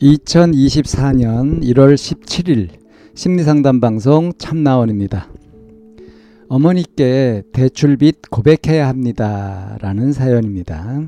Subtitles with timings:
[0.00, 2.68] 2024년 1월 17일
[3.14, 5.28] 심리상담 방송 참나원입니다.
[6.48, 9.76] 어머니께 대출 빚 고백해야 합니다.
[9.80, 11.02] 라는 사연입니다.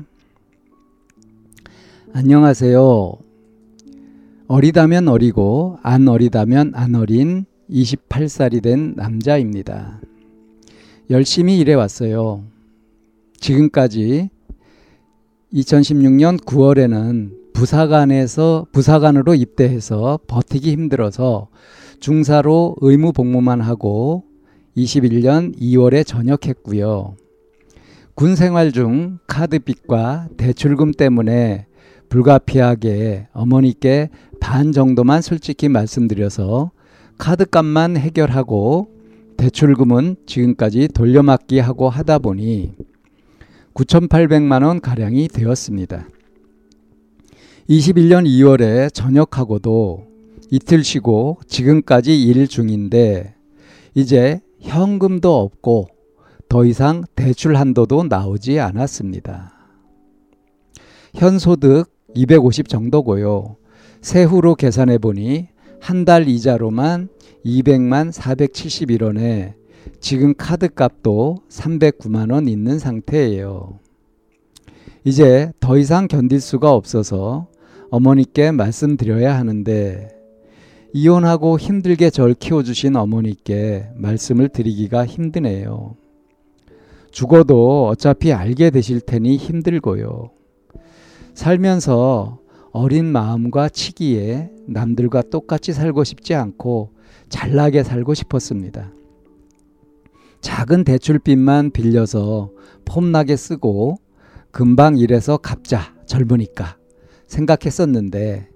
[2.13, 3.13] 안녕하세요.
[4.47, 10.01] 어리다면 어리고 안 어리다면 안 어린 28살이 된 남자입니다.
[11.09, 12.43] 열심히 일해왔어요.
[13.39, 14.29] 지금까지
[15.53, 21.49] 2016년 9월에는 부사관에서 부사관으로 입대해서 버티기 힘들어서
[21.99, 24.23] 중사로 의무 복무만 하고
[24.77, 27.15] 21년 2월에 전역했고요.
[28.15, 31.67] 군 생활 중 카드빚과 대출금 때문에
[32.07, 36.71] 불가피하게 어머니께 반 정도만 솔직히 말씀드려서
[37.17, 38.89] 카드값만 해결하고
[39.35, 42.73] 대출금은 지금까지 돌려막기 하고 하다 보니
[43.73, 46.07] 9,800만 원 가량이 되었습니다.
[47.69, 50.07] 21년 2월에 전역하고도
[50.49, 53.35] 이틀 쉬고 지금까지 일 중인데
[53.93, 55.87] 이제 현금도 없고
[56.49, 59.53] 더 이상 대출 한도도 나오지 않았습니다.
[61.15, 63.55] 현 소득 250 정도고요.
[64.01, 65.47] 세후로 계산해 보니
[65.79, 67.09] 한 달 이자로만
[67.45, 69.53] 200만 471원에
[69.99, 73.79] 지금 카드 값도 309만 원 있는 상태예요.
[75.03, 77.47] 이제 더 이상 견딜 수가 없어서
[77.89, 80.09] 어머니께 말씀드려야 하는데
[80.93, 85.95] 이혼하고 힘들게 절 키워주신 어머니께 말씀을 드리기가 힘드네요.
[87.11, 90.31] 죽어도 어차피 알게 되실 테니 힘들고요.
[91.33, 92.39] 살면서
[92.71, 96.91] 어린 마음과 치기에 남들과 똑같이 살고 싶지 않고
[97.29, 98.91] 잘나게 살고 싶었습니다.
[100.41, 102.51] 작은 대출빚만 빌려서
[102.85, 103.97] 폼나게 쓰고
[104.51, 106.77] 금방 일해서 갚자 젊으니까
[107.27, 108.49] 생각했었는데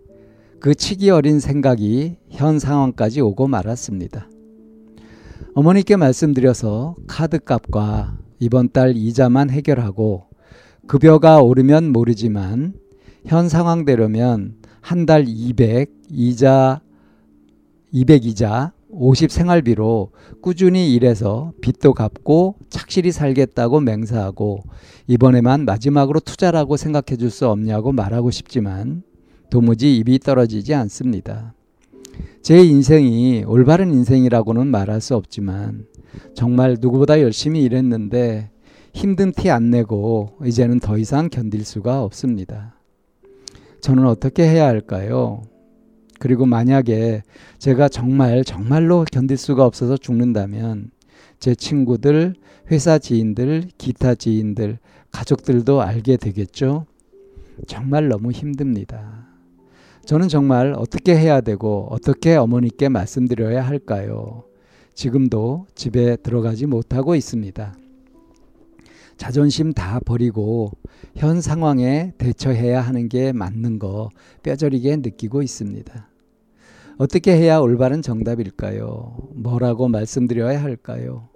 [0.59, 4.28] 그 치기 어린 생각이 현 상황까지 오고 말았습니다.
[5.53, 10.25] 어머니께 말씀드려서 카드값과 이번 달 이자만 해결하고
[10.88, 12.74] 급여가 오르면 모르지만
[13.25, 16.81] 현 상황대로면 한 달 200 이자
[17.91, 20.11] 200 이자 50 생활비로
[20.41, 24.63] 꾸준히 일해서 빚도 갚고 착실히 살겠다고 맹세하고
[25.07, 29.03] 이번에만 마지막으로 투자라고 생각해 줄 수 없냐고 말하고 싶지만
[29.50, 31.53] 도무지 입이 떨어지지 않습니다.
[32.41, 35.85] 제 인생이 올바른 인생이라고는 말할 수 없지만
[36.33, 38.50] 정말 누구보다 열심히 일했는데
[38.94, 42.79] 힘든 티 안 내고 이제는 더 이상 견딜 수가 없습니다.
[43.81, 45.41] 저는 어떻게 해야 할까요?
[46.19, 47.23] 그리고 만약에
[47.59, 50.91] 제가 정말 정말로 견딜 수가 없어서 죽는다면
[51.39, 52.35] 제 친구들,
[52.71, 54.79] 회사 지인들, 기타 지인들,
[55.11, 56.85] 가족들도 알게 되겠죠.
[57.67, 59.27] 정말 너무 힘듭니다.
[60.05, 64.43] 저는 정말 어떻게 해야 되고 어떻게 어머니께 말씀드려야 할까요?
[64.93, 67.75] 지금도 집에 들어가지 못하고 있습니다.
[69.17, 70.71] 자존심 다 버리고
[71.15, 74.09] 현 상황에 대처해야 하는 게 맞는 거
[74.43, 76.09] 뼈저리게 느끼고 있습니다.
[76.97, 79.29] 어떻게 해야 올바른 정답일까요?
[79.33, 81.29] 뭐라고 말씀드려야 할까요?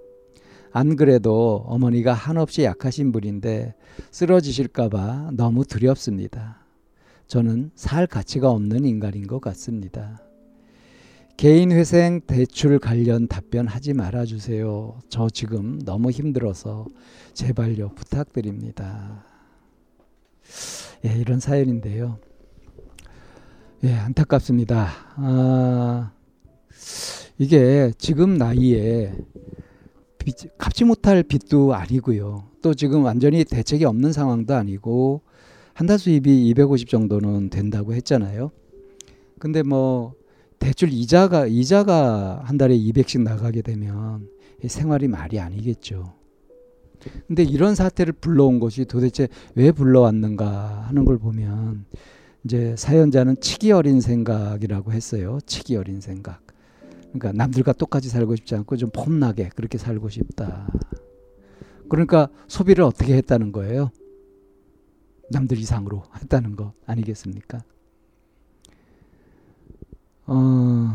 [0.71, 3.73] 안 그래도 어머니가 한없이 약하신 분인데
[4.11, 6.59] 쓰러지실까봐 너무 두렵습니다.
[7.27, 10.21] 저는 살 가치가 없는 인간인 것 같습니다.
[11.39, 14.99] 개인회생 대출 관련 답변 하지 말아주세요.
[15.07, 16.85] 저 지금 너무 힘들어서
[17.33, 19.23] 제발요 부탁드립니다.
[21.05, 22.19] 예, 이런 사연인데요.
[23.85, 24.89] 예, 안타깝습니다.
[25.15, 26.11] 아,
[27.37, 29.13] 이게 지금 나이에
[30.17, 32.49] 빚, 갚지 못할 빚도 아니고요.
[32.61, 35.21] 또 지금 완전히 대책이 없는 상황도 아니고
[35.73, 38.51] 한 달 수입이 250 정도는 된다고 했잖아요.
[39.39, 40.18] 근데 뭐
[40.59, 44.27] 대출 이자가 이자가 한 달에 200씩 나가게 되면
[44.67, 46.13] 생활이 말이 아니겠죠.
[47.27, 51.85] 근데 이런 사태를 불러온 것이 도대체 왜 불러왔는가 하는 걸 보면
[52.43, 55.39] 이제 사연자는 치기 어린 생각이라고 했어요.
[55.45, 56.41] 치기 어린 생각.
[57.11, 60.67] 그러니까 남들과 똑같이 살고 싶지 않고 좀 폼나게 그렇게 살고 싶다.
[61.89, 63.91] 그러니까 소비를 어떻게 했다는 거예요?
[65.31, 67.63] 남들 이상으로 했다는 거 아니겠습니까?
[70.31, 70.93] 어,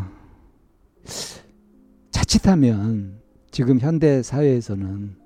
[2.13, 3.21] 자칫하면
[3.51, 5.17] 지금 현대 사회에서는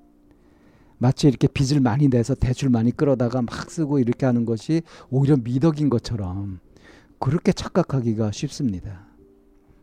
[0.97, 5.91] 마치 이렇게 빚을 많이 내서 대출 많이 끌어다가 막 쓰고 이렇게 하는 것이 오히려 미덕인
[5.91, 6.59] 것처럼
[7.19, 9.05] 그렇게 착각하기가 쉽습니다.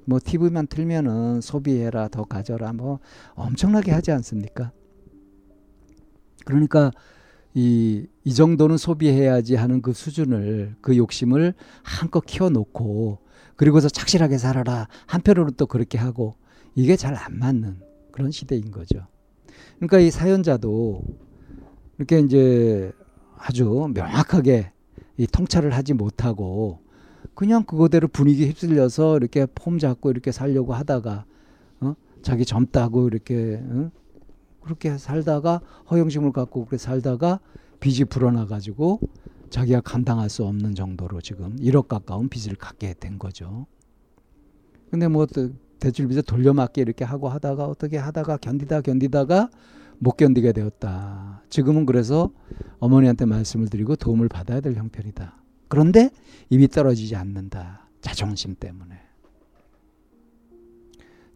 [0.06, 2.98] 뭐 TV만 틀면은 소비해라 더 가져라 뭐
[3.34, 4.72] 엄청나게 하지 않습니까?
[6.44, 6.90] 그러니까
[7.56, 13.18] 이, 이 정도는 소비해야지 하는 그 수준을 그 욕심을 한껏 키워놓고
[13.56, 14.88] 그리고서 착실하게 살아라.
[15.06, 16.34] 한편으로 또 그렇게 하고
[16.74, 17.80] 이게 잘 안 맞는
[18.12, 19.06] 그런 시대인 거죠.
[19.76, 21.02] 그러니까 이 사연자도
[21.96, 22.92] 이렇게 이제
[23.38, 24.72] 아주 명확하게
[25.16, 26.80] 이 통찰을 하지 못하고
[27.34, 31.24] 그냥 그거대로 분위기 휩쓸려서 이렇게 폼 잡고 이렇게 살려고 하다가
[31.80, 31.94] 어?
[32.20, 33.90] 자기 젊다고 이렇게 어?
[34.66, 35.60] 그렇게 살다가
[35.90, 37.38] 허영심을 갖고 그렇게 살다가
[37.78, 39.00] 빚이 불어나 가지고
[39.48, 43.66] 자기가 감당할 수 없는 정도로 지금 1억 가까운 빚을 갖게 된 거죠.
[44.90, 45.26] 근데 뭐
[45.78, 49.50] 대출 빚을 돌려막기 이렇게 하고 하다가 어떻게 하다가 견디다 견디다가
[49.98, 51.42] 못 견디게 되었다.
[51.48, 52.30] 지금은 그래서
[52.80, 55.42] 어머니한테 말씀을 드리고 도움을 받아야 될 형편이다.
[55.68, 56.10] 그런데
[56.50, 57.88] 입이 떨어지지 않는다.
[58.00, 59.05] 자존심 때문에.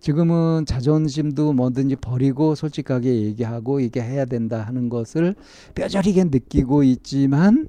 [0.01, 5.35] 지금은 자존심도 뭐든지 버리고 솔직하게 얘기하고 이게 해야 된다 하는 것을
[5.75, 7.69] 뼈저리게 느끼고 있지만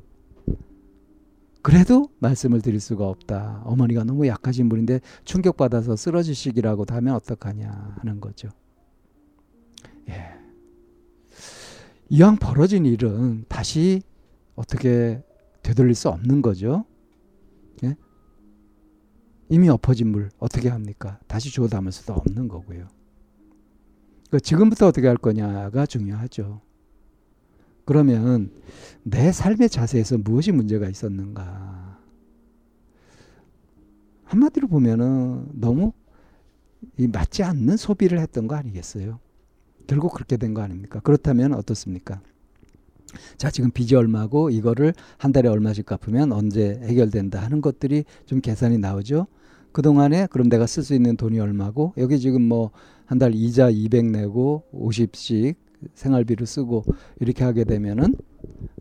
[1.61, 3.61] 그래도 말씀을 드릴 수가 없다.
[3.65, 8.49] 어머니가 너무 약하신 분인데 충격받아서 쓰러지시기라고 하면 어떡하냐 하는 거죠.
[10.09, 10.31] 예.
[12.09, 14.01] 이왕 벌어진 일은 다시
[14.55, 15.21] 어떻게
[15.61, 16.85] 되돌릴 수 없는 거죠.
[17.83, 17.95] 예?
[19.51, 21.19] 이미 엎어진 물 어떻게 합니까?
[21.27, 22.87] 다시 주워 담을 수도 없는 거고요.
[24.29, 26.61] 그러니까 지금부터 어떻게 할 거냐가 중요하죠.
[27.83, 28.49] 그러면
[29.03, 31.99] 내 삶의 자세에서 무엇이 문제가 있었는가?
[34.23, 35.91] 한마디로 보면은 너무
[36.97, 39.19] 이 맞지 않는 소비를 했던 거 아니겠어요?
[39.85, 41.01] 결국 그렇게 된 거 아닙니까?
[41.01, 42.21] 그렇다면 어떻습니까?
[43.35, 48.77] 자, 지금 빚이 얼마고 이거를 한 달에 얼마씩 갚으면 언제 해결된다 하는 것들이 좀 계산이
[48.77, 49.27] 나오죠.
[49.71, 52.71] 그동안에 그럼 내가 쓸 수 있는 돈이 얼마고 여기 지금 뭐
[53.11, 55.55] 한 달 이자 200 내고 50씩
[55.95, 56.85] 생활비를 쓰고
[57.19, 58.15] 이렇게 하게 되면은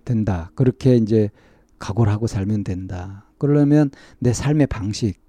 [0.04, 0.52] 된다.
[0.54, 1.31] 그렇게 이제
[1.81, 3.26] 각오를 하고 살면 된다.
[3.38, 3.90] 그러려면
[4.20, 5.20] 내 삶의 방식,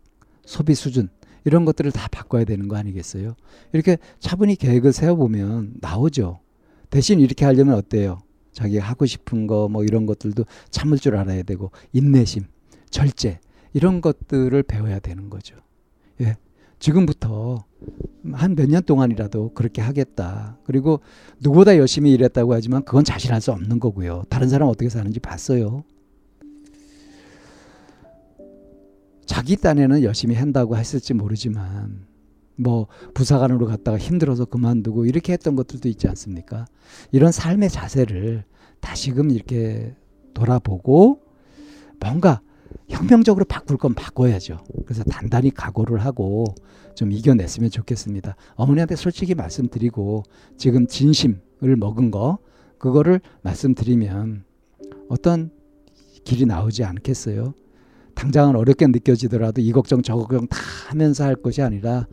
[0.46, 1.10] 소비 수준
[1.46, 3.34] 이런 것들을 다 바꿔야 되는 거 아니겠어요?
[3.74, 6.42] 이렇게 차분히 계획을 세워보면 나오죠.
[6.92, 8.20] 대신 이렇게 하려면 어때요?
[8.52, 12.44] 자기가 하고 싶은 거 뭐 이런 것들도 참을 줄 알아야 되고 인내심,
[12.92, 13.40] 절제
[13.74, 15.56] 이런 것들을 배워야 되는 거죠.
[16.22, 16.38] 예.
[16.80, 17.64] 지금부터
[18.34, 20.58] 한 몇 년 동안이라도 그렇게 하겠다.
[20.64, 21.02] 그리고
[21.40, 24.24] 누구보다 열심히 일했다고 하지만 그건 자신할 수 없는 거고요.
[24.30, 25.84] 다른 사람 어떻게 사는지 봤어요.
[29.26, 32.06] 자기 딴에는 열심히 한다고 했을지 모르지만
[32.56, 36.66] 뭐 부사관으로 갔다가 힘들어서 그만두고 이렇게 했던 것들도 있지 않습니까?
[37.12, 38.44] 이런 삶의 자세를
[38.82, 39.96] 다시금 이렇게
[40.34, 41.22] 돌아보고
[42.00, 42.42] 뭔가
[42.92, 44.58] 혁명적으로 바꿀 건 바꿔야죠.
[44.86, 46.46] 그래서 단단히 각오를 하고
[46.94, 48.36] 좀 이겨냈으면 좋겠습니다.
[48.56, 50.24] 어머니한테 솔직히 말씀드리고
[50.58, 52.38] 지금 진심을 먹은 거
[52.78, 54.44] 그거를 말씀드리면
[55.10, 55.52] 어떤
[56.24, 57.54] 길이 나오지 않겠어요?
[58.14, 60.58] 당장은 어렵게 느껴지더라도 이 걱정 저 걱정 다
[60.90, 62.08] 하면서 할 것이 아니라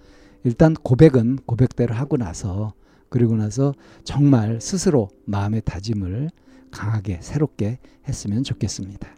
[0.44, 2.72] 일단 고백은 고백대로 하고 나서
[3.08, 6.30] 그리고 나서 정말 스스로 마음의 다짐을
[6.70, 9.17] 강하게 새롭게 했으면 좋겠습니다.